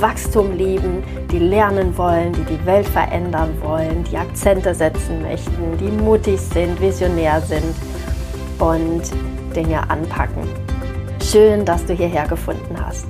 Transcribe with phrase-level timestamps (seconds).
[0.00, 5.90] Wachstum lieben, die lernen wollen, die die Welt verändern wollen, die Akzente setzen möchten, die
[5.90, 7.74] mutig sind, visionär sind
[8.58, 9.02] und
[9.54, 10.48] Dinge anpacken.
[11.22, 13.06] Schön, dass du hierher gefunden hast.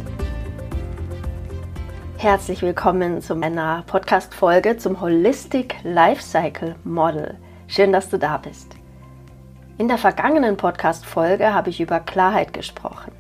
[2.17, 7.39] Herzlich willkommen zu meiner Podcast-Folge zum Holistic Lifecycle Model.
[7.69, 8.75] Schön, dass du da bist.
[9.79, 13.20] In der vergangenen Podcast-Folge habe ich über Klarheit gesprochen.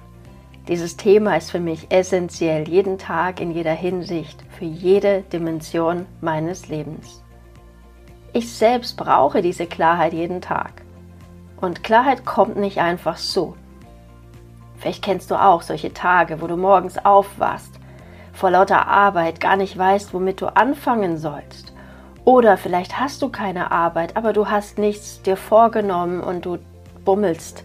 [0.70, 6.68] Dieses Thema ist für mich essentiell, jeden Tag in jeder Hinsicht, für jede Dimension meines
[6.68, 7.24] Lebens.
[8.32, 10.82] Ich selbst brauche diese Klarheit jeden Tag.
[11.60, 13.56] Und Klarheit kommt nicht einfach so.
[14.78, 17.80] Vielleicht kennst du auch solche Tage, wo du morgens aufwachst,
[18.32, 21.74] vor lauter Arbeit gar nicht weißt, womit du anfangen sollst.
[22.24, 26.58] Oder vielleicht hast du keine Arbeit, aber du hast nichts dir vorgenommen und du
[27.04, 27.64] bummelst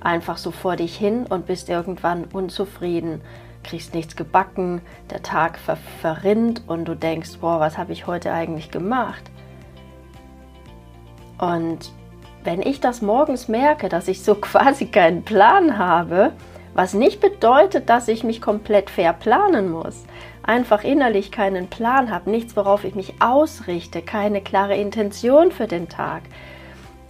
[0.00, 3.20] einfach so vor dich hin und bist irgendwann unzufrieden,
[3.62, 8.32] kriegst nichts gebacken, der Tag ver verrinnt und du denkst, boah, was habe ich heute
[8.32, 9.30] eigentlich gemacht?
[11.38, 11.92] Und
[12.44, 16.32] wenn ich das morgens merke, dass ich so quasi keinen Plan habe,
[16.74, 20.04] was nicht bedeutet, dass ich mich komplett verplanen muss,
[20.42, 25.88] einfach innerlich keinen Plan habe, nichts, worauf ich mich ausrichte, keine klare Intention für den
[25.88, 26.22] Tag,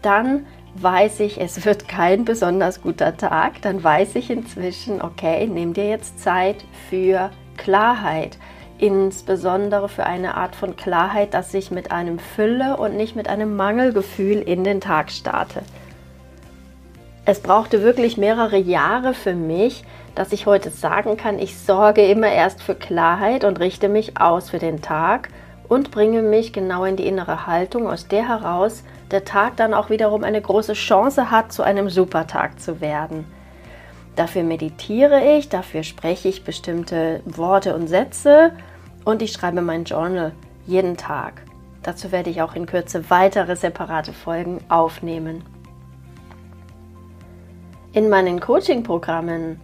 [0.03, 5.73] dann weiß ich, es wird kein besonders guter Tag, dann weiß ich inzwischen, okay, nimm
[5.73, 8.39] dir jetzt Zeit für Klarheit.
[8.79, 13.55] Insbesondere für eine Art von Klarheit, dass ich mit einem Fülle und nicht mit einem
[13.57, 15.63] Mangelgefühl in den Tag starte.
[17.27, 22.33] Es brauchte wirklich mehrere Jahre für mich, dass ich heute sagen kann, ich sorge immer
[22.33, 25.29] erst für Klarheit und richte mich aus für den Tag
[25.71, 28.83] und bringe mich genau in die innere Haltung, aus der heraus
[29.13, 33.25] der Tag dann auch wiederum eine große Chance hat, zu einem Supertag zu werden.
[34.17, 38.51] Dafür meditiere ich, dafür spreche ich bestimmte Worte und Sätze
[39.05, 40.33] und ich schreibe mein Journal
[40.67, 41.43] jeden Tag.
[41.85, 45.45] Dazu werde ich auch in Kürze weitere separate Folgen aufnehmen.
[47.93, 49.61] In meinen Coaching-Programmen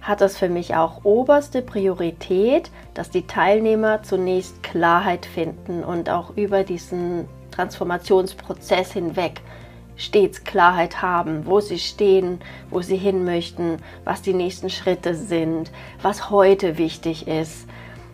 [0.00, 6.36] hat es für mich auch oberste Priorität, dass die Teilnehmer zunächst Klarheit finden und auch
[6.36, 9.40] über diesen Transformationsprozess hinweg
[9.96, 15.72] stets Klarheit haben, wo sie stehen, wo sie hin möchten, was die nächsten Schritte sind,
[16.00, 17.66] was heute wichtig ist.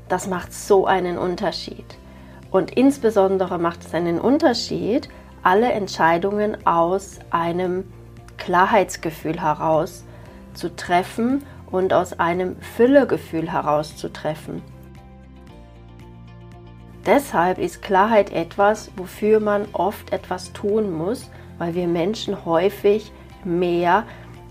[0.09, 1.85] Das macht so einen Unterschied.
[2.51, 5.09] Und insbesondere macht es einen Unterschied,
[5.43, 7.85] alle Entscheidungen aus einem
[8.39, 10.05] Klarheitsgefühl heraus
[10.55, 11.45] zu treffen
[11.75, 14.63] und aus einem Füllegefühl heraus zu treffen.
[17.05, 23.11] Deshalb ist Klarheit etwas, wofür man oft etwas tun muss, weil wir Menschen häufig
[23.43, 24.05] mehr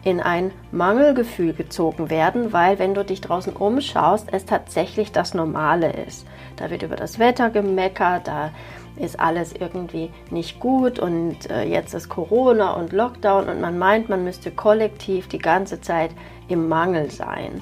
[0.04, 5.94] in ein Mangelgefühl gezogen werden, weil wenn du dich draußen umschaust, es tatsächlich das Normale
[5.94, 6.28] ist.
[6.58, 8.52] Da wird über das Wetter gemeckert, da
[8.98, 14.10] ist alles irgendwie nicht gut und äh, jetzt ist Corona und Lockdown und man meint,
[14.10, 16.12] man müsste kollektiv die ganze Zeit
[16.48, 17.62] im Mangel sein.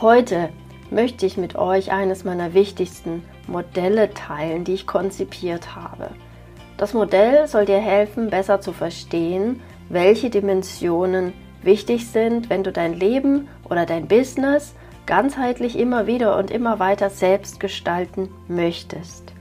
[0.00, 0.50] Heute
[0.90, 6.10] möchte ich mit euch eines meiner wichtigsten Modelle teilen, die ich konzipiert habe.
[6.76, 11.32] Das Modell soll dir helfen, besser zu verstehen, welche Dimensionen
[11.62, 14.74] wichtig sind, wenn du dein Leben oder dein Business
[15.06, 19.32] ganzheitlich immer wieder und immer weiter selbst gestalten möchtest.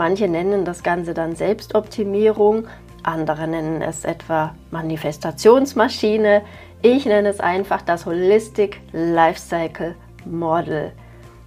[0.00, 2.66] Manche nennen das Ganze dann Selbstoptimierung,
[3.02, 6.40] andere nennen es etwa Manifestationsmaschine.
[6.80, 9.94] Ich nenne es einfach das Holistic Lifecycle
[10.24, 10.92] Model.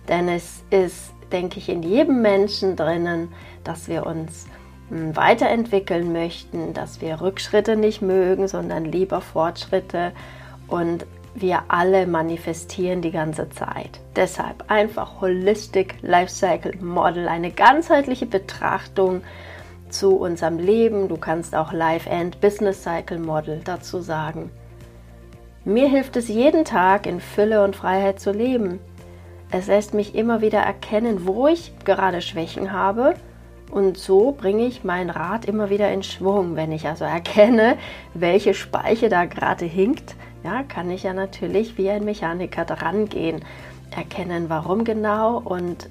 [0.08, 3.30] Denn es ist, denke ich, in jedem Menschen drinnen,
[3.64, 4.46] dass wir uns
[4.90, 10.12] hm, weiterentwickeln möchten, dass wir Rückschritte nicht mögen, sondern lieber Fortschritte
[10.68, 14.00] und wir alle manifestieren die ganze Zeit.
[14.16, 19.22] Deshalb einfach Holistic Lifecycle Model, eine ganzheitliche Betrachtung
[19.90, 21.08] zu unserem Leben.
[21.08, 24.52] Du kannst auch Life and Business Cycle Model dazu sagen.
[25.66, 28.80] Mir hilft es jeden Tag in Fülle und Freiheit zu leben.
[29.50, 33.16] Es lässt mich immer wieder erkennen, wo ich gerade Schwächen habe
[33.74, 36.56] und so bringe ich mein Rad immer wieder in Schwung.
[36.56, 37.78] Wenn ich also erkenne,
[38.14, 43.44] welche Speiche da gerade hinkt, ja, kann ich ja natürlich wie ein Mechaniker dran gehen.
[43.96, 45.90] erkennen, warum genau und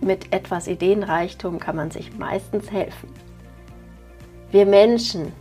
[0.00, 3.08] mit etwas Ideenreichtum kann man sich meistens helfen.
[4.50, 5.32] Wir Menschen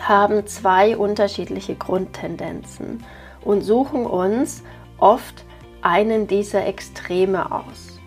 [0.00, 3.04] haben zwei unterschiedliche Grundtendenzen
[3.44, 4.64] und suchen uns
[4.98, 5.44] oft
[5.82, 8.00] einen dieser Extreme aus.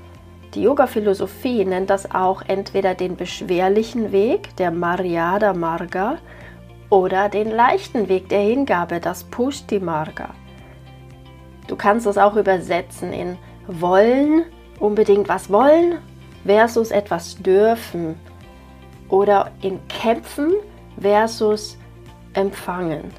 [0.54, 6.18] Die Yoga-Philosophie nennt das auch entweder den beschwerlichen Weg, der Maryada Marga,
[6.96, 10.30] oder den leichten Weg der Hingabe, das Pushti Marga.
[11.68, 13.38] Du kannst es auch übersetzen in
[13.68, 14.46] wollen,
[14.80, 15.98] unbedingt was wollen,
[16.46, 18.16] versus etwas dürfen.
[19.10, 20.54] Oder in kämpfen
[20.98, 21.78] versus
[22.32, 23.12] empfangen.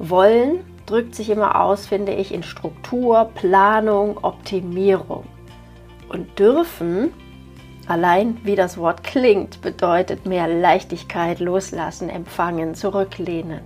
[0.00, 5.22] Wollen drückt sich immer aus, finde ich, in Struktur, Planung, Optimierung.
[6.08, 7.12] Und dürfen,
[7.86, 13.60] allein wie das Wort klingt, bedeutet mehr Leichtigkeit, loslassen, empfangen, zurücklehnen.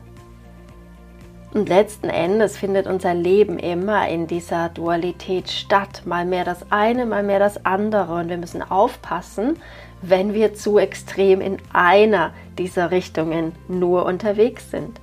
[1.54, 6.02] Und letzten Endes findet unser Leben immer in dieser Dualität statt.
[6.04, 8.14] Mal mehr das eine, mal mehr das andere.
[8.16, 9.56] Und wir müssen aufpassen,
[10.02, 15.00] wenn wir zu extrem in einer dieser Richtungen nur unterwegs sind.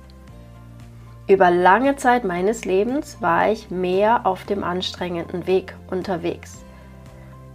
[1.26, 6.64] Über lange Zeit meines Lebens war ich mehr auf dem anstrengenden Weg unterwegs.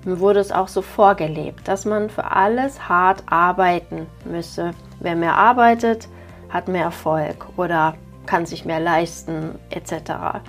[0.06, 4.72] Wurde es auch so vorgelebt, dass man für alles hart arbeiten müsse.
[5.00, 6.08] Wer mehr arbeitet,
[6.50, 10.42] hat mehr Erfolg oder kann sich mehr leisten etc.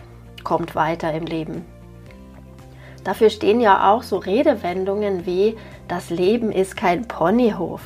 [0.45, 1.65] kommt weiter im Leben.
[3.05, 5.57] Dafür stehen ja auch so Redewendungen wie
[5.89, 7.81] das Leben ist kein Ponyhof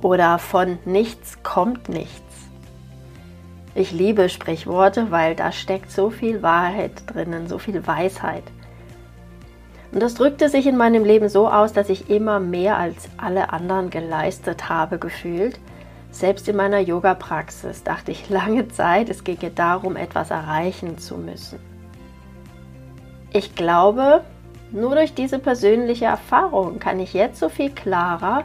[0.00, 2.22] oder von nichts kommt nichts.
[3.74, 8.44] Ich liebe Sprichworte, weil da steckt so viel Wahrheit drinnen, so viel Weisheit.
[9.92, 13.52] Und das drückte sich in meinem Leben so aus, dass ich immer mehr als alle
[13.52, 15.58] anderen geleistet habe gefühlt
[16.10, 21.60] selbst in meiner Yoga-Praxis dachte ich lange Zeit, es ginge darum, etwas erreichen zu müssen.
[23.32, 24.22] Ich glaube,
[24.72, 28.44] nur durch diese persönliche Erfahrung kann ich jetzt so viel klarer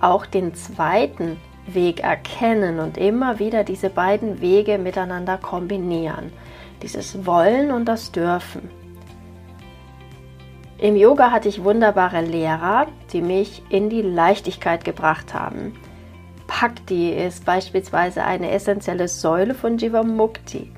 [0.00, 1.36] auch den zweiten
[1.68, 6.32] Weg erkennen und immer wieder diese beiden Wege miteinander kombinieren.
[6.82, 8.68] Dieses Wollen und das Dürfen.
[10.78, 15.72] Im Yoga hatte ich wunderbare Lehrer, die mich in die Leichtigkeit gebracht haben.
[16.46, 20.70] Bhakti ist beispielsweise eine essentielle Säule von Jivamukti.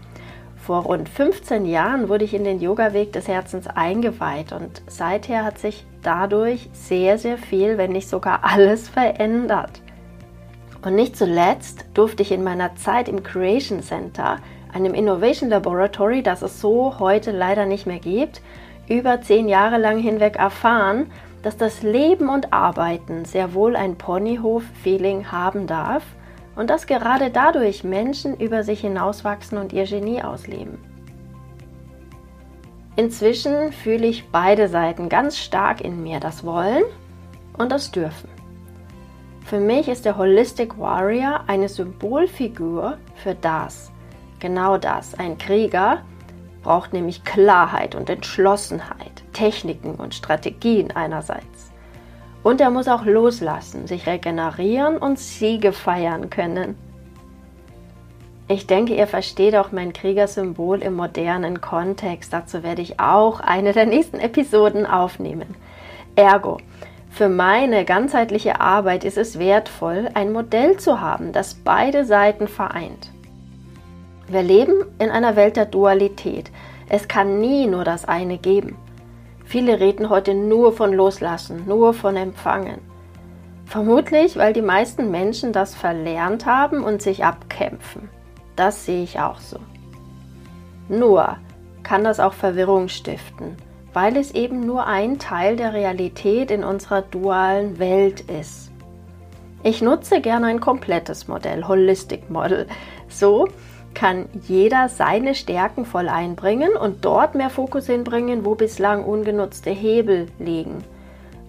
[0.57, 5.59] Vor rund 15 Jahren wurde ich in den Yoga-Weg des Herzens eingeweiht und seither hat
[5.59, 9.83] sich dadurch sehr, sehr viel, wenn nicht sogar alles verändert.
[10.83, 14.37] Und nicht zuletzt durfte ich in meiner Zeit im Creation Center,
[14.73, 18.43] einem Innovation Laboratory, das es so heute leider nicht mehr gibt,
[18.89, 21.11] über zehn Jahre lang hinweg erfahren,
[21.43, 26.05] dass das Leben und Arbeiten sehr wohl ein Ponyhof-Feeling haben darf
[26.57, 30.79] und dass gerade dadurch Menschen über sich hinauswachsen und ihr Genie ausleben.
[32.97, 36.83] Inzwischen fühle ich beide Seiten ganz stark in mir, das Wollen
[37.57, 38.29] und das Dürfen.
[39.45, 43.93] Für mich ist der Holistic Warrior eine Symbolfigur für das,
[44.41, 46.03] genau das, ein Krieger,
[46.69, 51.73] braucht nämlich Klarheit und Entschlossenheit, Techniken und Strategien einerseits.
[52.43, 56.77] Und er muss auch loslassen, sich regenerieren und Siege feiern können.
[58.49, 62.35] Ich denke, ihr versteht auch mein Kriegersymbol im modernen Kontext.
[62.35, 65.55] Dazu werde ich auch eine der nächsten Episoden aufnehmen.
[66.17, 66.59] Ergo,
[67.09, 73.11] für meine ganzheitliche Arbeit ist es wertvoll, ein Modell zu haben, das beide Seiten vereint.
[74.29, 76.51] Wir leben in einer Welt der Dualität.
[76.91, 78.77] Es kann nie nur das eine geben.
[79.45, 82.81] Viele reden heute nur von Loslassen, nur von Empfangen.
[83.65, 88.11] Vermutlich, weil die meisten Menschen das verlernt haben und sich abkämpfen.
[88.55, 89.59] Das sehe ich auch so.
[90.91, 91.37] Nur
[91.83, 93.57] kann das auch Verwirrung stiften,
[93.95, 98.71] weil es eben nur ein Teil der Realität in unserer dualen Welt ist.
[99.63, 102.67] Ich nutze gerne ein komplettes Modell, Holistic Model,
[103.09, 103.49] so
[103.95, 110.27] kann jeder seine Stärken voll einbringen und dort mehr Fokus hinbringen, wo bislang ungenutzte Hebel
[110.39, 110.85] liegen.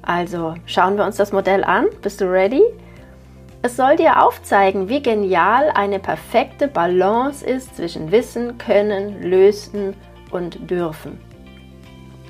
[0.01, 1.87] Also schauen wir uns das Modell an.
[2.01, 2.63] Bist du ready?
[3.61, 9.95] Es soll dir aufzeigen, wie genial eine perfekte Balance ist zwischen Wissen, Können, Lösen
[10.31, 11.19] und Dürfen.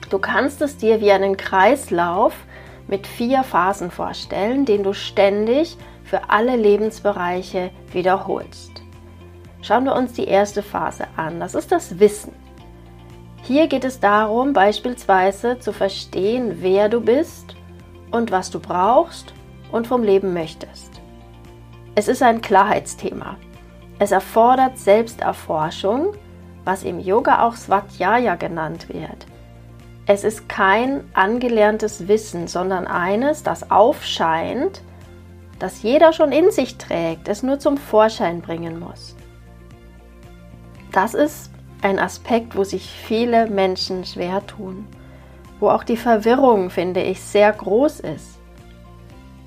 [0.10, 2.34] Du kannst es dir wie einen Kreislauf
[2.88, 8.79] mit vier Phasen vorstellen, den du ständig für alle Lebensbereiche wiederholst.
[9.62, 11.40] Schauen wir uns die erste Phase an.
[11.40, 12.34] Das ist das Wissen.
[13.44, 17.56] Hier geht es darum, beispielsweise zu verstehen, wer du bist
[18.12, 19.34] und was du brauchst
[19.72, 21.02] und vom Leben möchtest.
[21.96, 23.38] Es ist ein Klarheitsthema.
[23.98, 26.14] Es erfordert Selbsterforschung,
[26.64, 29.26] was im Yoga auch Svadhyaya genannt wird.
[30.06, 34.82] Es ist kein angelerntes Wissen, sondern eines, das aufscheint,
[35.60, 39.16] das jeder schon in sich trägt, es nur zum Vorschein bringen muss.
[40.92, 44.88] Das ist ein Aspekt, wo sich viele Menschen schwer tun,
[45.60, 48.40] wo auch die Verwirrung, finde ich, sehr groß ist.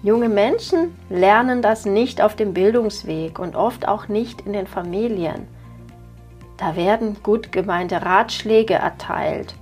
[0.03, 5.47] Junge Menschen lernen das nicht auf dem Bildungsweg und oft auch nicht in den Familien.
[6.57, 9.55] Da werden gut gemeinte Ratschläge erteilt.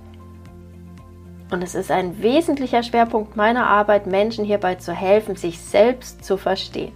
[1.51, 6.37] Und es ist ein wesentlicher Schwerpunkt meiner Arbeit, Menschen hierbei zu helfen, sich selbst zu
[6.37, 6.93] verstehen,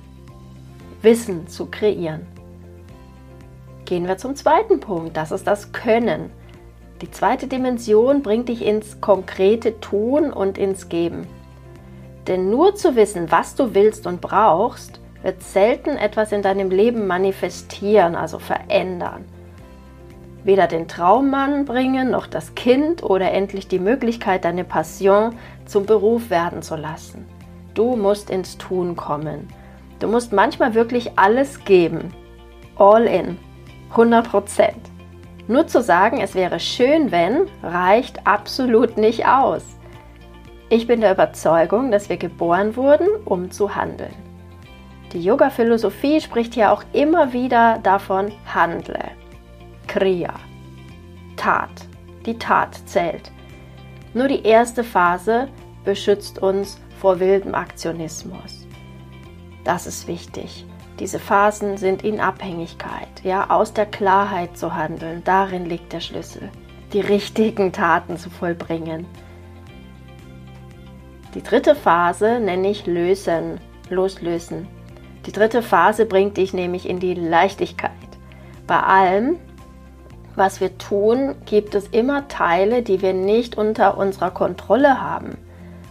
[1.01, 2.35] Wissen zu kreieren.
[3.86, 6.32] Gehen wir zum zweiten Punkt, das ist das Können.
[7.01, 11.27] Die zweite Dimension bringt dich ins konkrete Tun und ins Geben.
[12.27, 17.06] Denn nur zu wissen, was du willst und brauchst, wird selten etwas in deinem Leben
[17.06, 19.25] manifestieren, also verändern.
[20.44, 26.30] Weder den Traummann bringen, noch das Kind oder endlich die Möglichkeit, deine Passion zum Beruf
[26.30, 27.25] werden zu lassen.
[27.74, 29.48] Du musst ins Tun kommen.
[30.00, 32.13] Du musst manchmal wirklich alles geben.
[32.77, 33.38] All in.
[33.92, 34.92] 100 Prozent.
[35.48, 39.63] Nur zu sagen, es wäre schön, wenn, reicht absolut nicht aus.
[40.70, 44.13] Ich bin der Überzeugung, dass wir geboren wurden, um zu handeln.
[45.13, 49.12] Die Yoga-Philosophie spricht hier auch immer wieder davon, handle.
[49.88, 50.34] Kriya.
[51.38, 51.70] Tat.
[52.25, 53.32] Die Tat zählt.
[54.15, 55.48] Nur die erste Phase
[55.84, 58.65] beschützt uns vor wildem Aktionismus.
[59.63, 60.65] Das ist wichtig.
[61.00, 65.24] Diese Phasen sind in Abhängigkeit, ja, aus der Klarheit zu handeln.
[65.25, 66.50] Darin liegt der Schlüssel,
[66.94, 69.06] die richtigen Taten zu vollbringen.
[71.34, 73.60] Die dritte Phase nenne ich Lösen,
[73.90, 74.68] Loslösen.
[75.25, 77.92] Die dritte Phase bringt dich nämlich in die Leichtigkeit.
[78.66, 79.36] Bei allem,
[80.36, 85.38] was wir tun, gibt es immer Teile, die wir nicht unter unserer Kontrolle haben.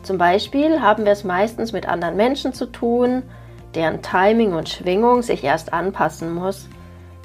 [0.03, 3.23] Zum Beispiel haben wir es meistens mit anderen Menschen zu tun,
[3.75, 6.69] deren Timing und Schwingung sich erst anpassen muss.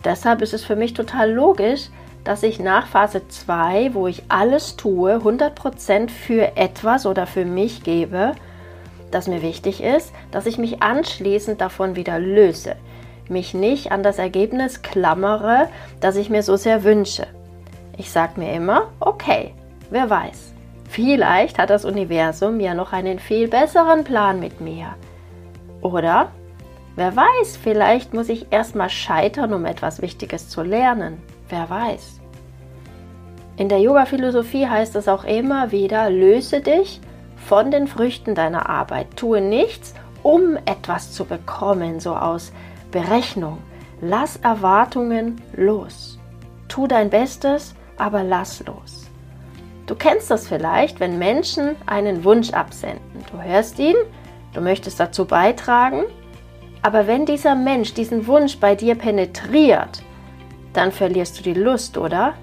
[0.03, 1.89] Deshalb ist es für mich total logisch,
[2.23, 7.83] dass ich nach Phase 2, wo ich alles tue, 100% für etwas oder für mich
[7.83, 8.33] gebe,
[9.11, 12.75] das mir wichtig ist, dass ich mich anschließend davon wieder löse,
[13.27, 17.25] mich nicht an das Ergebnis klammere, das ich mir so sehr wünsche.
[17.97, 19.53] Ich sage mir immer, okay,
[19.89, 20.53] wer weiß,
[20.87, 24.95] vielleicht hat das Universum ja noch einen viel besseren Plan mit mir.
[25.81, 26.31] Oder
[26.99, 31.23] Wer weiß, vielleicht muss ich erstmal scheitern, um etwas Wichtiges zu lernen.
[31.47, 32.19] Wer weiß.
[33.55, 36.99] In der Yoga-Philosophie heißt es auch immer wieder, löse dich
[37.37, 39.15] von den Früchten deiner Arbeit.
[39.15, 42.51] Tue nichts, um etwas zu bekommen, so aus
[42.91, 43.59] Berechnung.
[44.01, 46.19] Lass Erwartungen los.
[46.67, 49.09] Tu dein Bestes, aber lass los.
[49.85, 53.23] Du kennst das vielleicht, wenn Menschen einen Wunsch absenden.
[53.31, 53.95] Du hörst ihn,
[54.53, 56.03] du möchtest dazu beitragen
[56.81, 60.01] aber wenn dieser Mensch diesen Wunsch bei dir penetriert,
[60.73, 62.33] dann verlierst du die Lust, oder?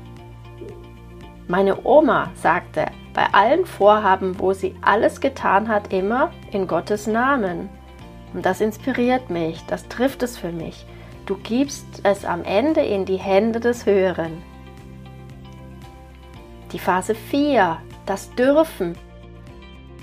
[1.49, 7.71] Meine Oma sagte bei allen Vorhaben, wo sie alles getan hat, immer in Gottes Namen.
[8.35, 10.85] Und das inspiriert mich, das trifft es für mich.
[11.25, 14.43] Du gibst es am Ende in die Hände des Höheren.
[16.73, 18.99] Die Phase 4, das Dürfen,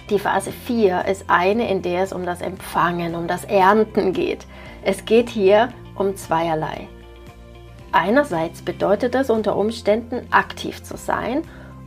[0.09, 4.45] die Phase 4 ist eine, in der es um das Empfangen, um das Ernten geht.
[4.83, 6.87] Es geht hier um zweierlei.
[7.91, 11.43] Einerseits bedeutet es unter Umständen aktiv zu sein,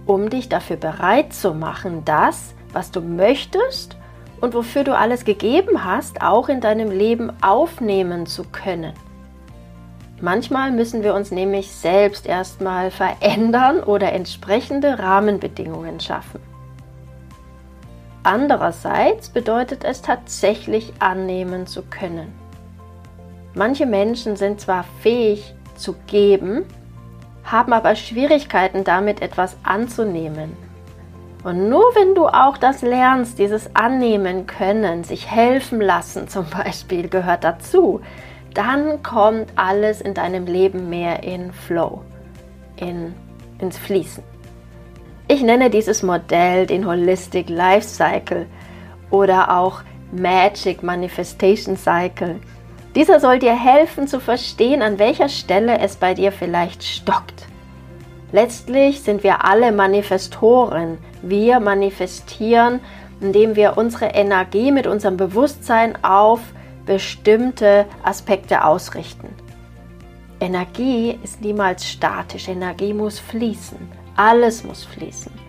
[0.06, 3.96] um dich dafür bereit zu machen, das, was du möchtest
[4.40, 8.92] und wofür du alles gegeben hast, auch in deinem Leben aufnehmen zu können.
[10.20, 16.55] Manchmal müssen wir uns nämlich selbst erstmal verändern oder entsprechende Rahmenbedingungen schaffen.
[18.26, 22.34] Andererseits bedeutet es tatsächlich annehmen zu können.
[23.54, 26.64] Manche Menschen sind zwar fähig zu geben,
[27.44, 30.56] haben aber Schwierigkeiten damit etwas anzunehmen.
[31.44, 37.08] Und nur wenn du auch das lernst, dieses Annehmen können, sich helfen lassen zum Beispiel
[37.08, 38.00] gehört dazu,
[38.54, 42.02] dann kommt alles in deinem Leben mehr in Flow,
[42.74, 43.14] in,
[43.60, 44.24] ins Fließen.
[45.28, 48.46] Ich nenne dieses Modell den Holistic Life Cycle
[49.10, 52.36] oder auch Magic Manifestation Cycle.
[52.94, 57.46] Dieser soll dir helfen zu verstehen, an welcher Stelle es bei dir vielleicht stockt.
[58.30, 60.98] Letztlich sind wir alle Manifestoren.
[61.22, 62.78] Wir manifestieren,
[63.20, 66.40] indem wir unsere Energie mit unserem Bewusstsein auf
[66.86, 69.34] bestimmte Aspekte ausrichten.
[70.40, 73.78] Energie ist niemals statisch, Energie muss fließen,
[74.16, 75.45] alles muss fließen.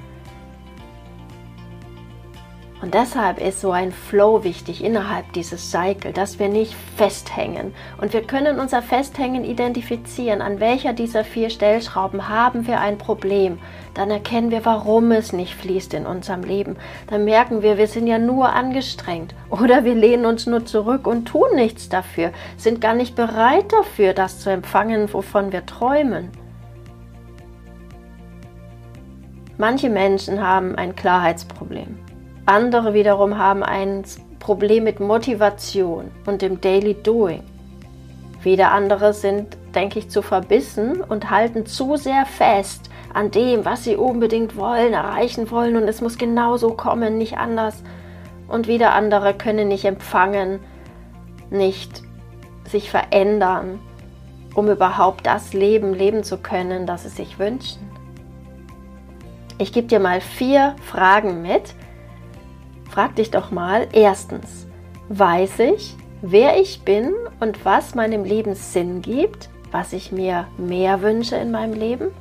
[2.87, 7.75] Und deshalb ist so ein Flow wichtig innerhalb dieses Cycle, dass wir nicht festhängen.
[7.99, 10.41] Und wir können unser Festhängen identifizieren.
[10.41, 13.59] An welcher dieser vier Stellschrauben haben wir ein Problem?
[13.93, 16.77] Dann erkennen wir, warum es nicht fließt in unserem Leben.
[17.07, 19.35] Dann merken wir, wir sind ja nur angestrengt.
[19.49, 24.13] Oder wir lehnen uns nur zurück und tun nichts dafür, sind gar nicht bereit dafür,
[24.13, 26.31] das zu empfangen, wovon wir träumen.
[29.57, 32.06] Manche Menschen haben ein Klarheitsproblem.
[32.47, 34.05] Andere wiederum haben ein
[34.39, 37.43] Problem mit Motivation und dem Daily Doing.
[38.41, 43.83] Wieder andere sind, denke ich, zu verbissen und halten zu sehr fest an dem, was
[43.83, 47.83] sie unbedingt wollen, erreichen wollen und es muss genauso kommen, nicht anders.
[48.47, 50.61] Und wieder andere können nicht empfangen,
[51.49, 52.01] nicht
[52.63, 53.81] sich verändern,
[54.55, 57.91] um überhaupt das Leben leben zu können, das sie sich wünschen.
[59.57, 61.73] Ich gebe dir mal vier Fragen mit,
[62.89, 64.67] Frag dich doch mal, erstens,
[65.09, 71.01] weiß ich, wer ich bin und was meinem Leben Sinn gibt, was ich mir mehr
[71.01, 72.11] wünsche in meinem Leben?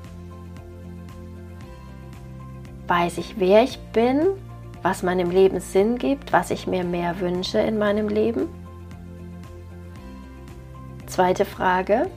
[2.89, 4.27] Weiß ich, wer ich bin,
[4.83, 8.49] was meinem Leben Sinn gibt, was ich mir mehr wünsche in meinem Leben?
[11.07, 12.09] Zweite Frage,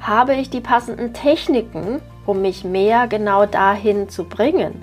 [0.00, 4.82] habe ich die passenden Techniken, um mich mehr genau dahin zu bringen?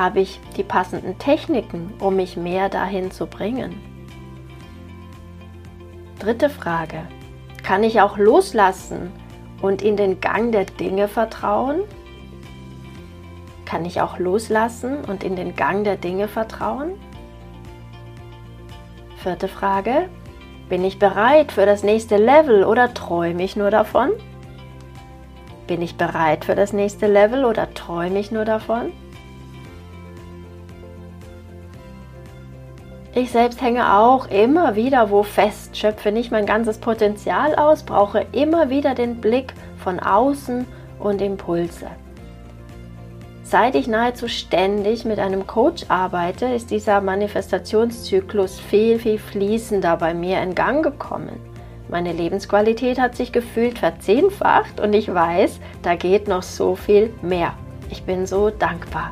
[0.00, 3.82] Habe ich die passenden Techniken, um mich mehr dahin zu bringen?
[6.18, 7.02] Dritte Frage.
[7.62, 9.12] Kann ich auch loslassen
[9.60, 11.82] und in den Gang der Dinge vertrauen?
[13.66, 16.92] Kann ich auch loslassen und in den Gang der Dinge vertrauen?
[19.18, 20.08] Vierte Frage.
[20.70, 24.12] Bin ich bereit für das nächste Level oder träume ich nur davon?
[25.66, 28.92] Bin ich bereit für das nächste Level oder träume ich nur davon?
[33.12, 38.24] Ich selbst hänge auch immer wieder wo fest, schöpfe nicht mein ganzes Potenzial aus, brauche
[38.30, 40.64] immer wieder den Blick von außen
[41.00, 41.88] und Impulse.
[43.42, 50.14] Seit ich nahezu ständig mit einem Coach arbeite, ist dieser Manifestationszyklus viel, viel fließender bei
[50.14, 51.40] mir in Gang gekommen.
[51.88, 57.54] Meine Lebensqualität hat sich gefühlt verzehnfacht und ich weiß, da geht noch so viel mehr.
[57.90, 59.10] Ich bin so dankbar.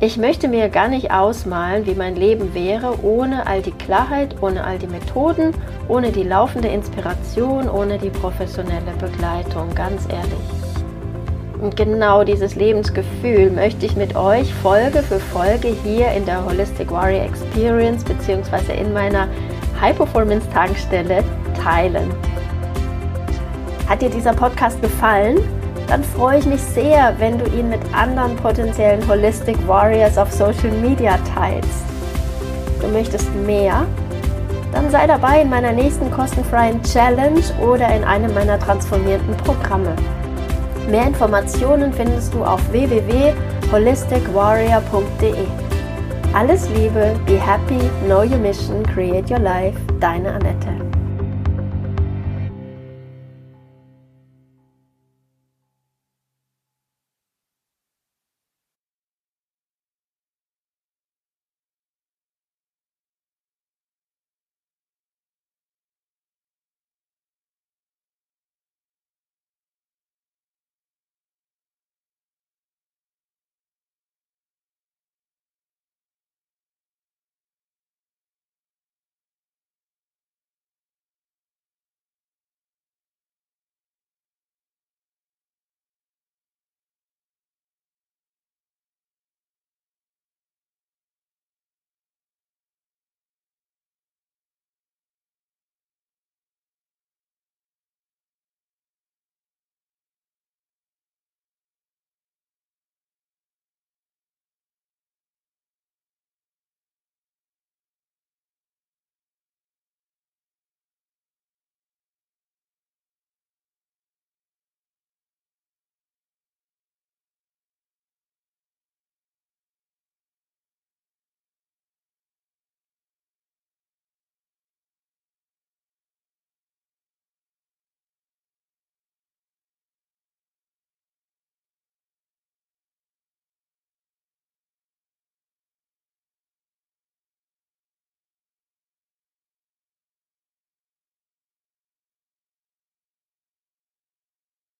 [0.00, 4.62] Ich möchte mir gar nicht ausmalen, wie mein Leben wäre, ohne all die Klarheit, ohne
[4.62, 5.52] all die Methoden,
[5.88, 11.58] ohne die laufende Inspiration, ohne die professionelle Begleitung, ganz ehrlich.
[11.60, 16.92] Und genau dieses Lebensgefühl möchte ich mit euch Folge für Folge hier in der Holistic
[16.92, 18.80] Warrior Experience bzw.
[18.80, 19.26] in meiner
[19.80, 21.24] High Performance Tankstelle
[21.60, 22.08] teilen.
[23.88, 25.38] Hat dir dieser Podcast gefallen?
[25.88, 30.70] Dann freue ich mich sehr, wenn du ihn mit anderen potenziellen Holistic Warriors auf Social
[30.82, 31.84] Media teilst.
[32.80, 33.86] Du möchtest mehr?
[34.72, 39.94] Dann sei dabei in meiner nächsten kostenfreien Challenge oder in einem meiner transformierten Programme.
[40.90, 45.46] Mehr Informationen findest du auf www.holisticwarrior.de.
[46.34, 50.87] Alles Liebe, be happy, know your mission, create your life, deine Annette.